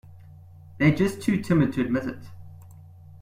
[0.79, 2.23] They're just too timid to admit it.